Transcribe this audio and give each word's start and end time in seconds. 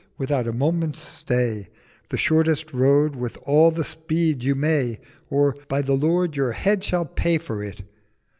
without 0.17 0.47
a 0.47 0.51
Moment's 0.51 0.97
Stay,— 0.97 1.67
The 2.09 2.17
shortest 2.17 2.73
Road 2.73 3.15
with 3.15 3.37
all 3.43 3.69
the 3.69 3.83
Speed 3.83 4.41
you 4.43 4.55
may,— 4.55 4.97
Or, 5.29 5.55
by 5.67 5.83
the 5.83 5.93
Lord, 5.93 6.35
your 6.35 6.53
Head 6.53 6.83
shall 6.83 7.05
pay 7.05 7.37
for 7.37 7.63
it!' 7.63 7.83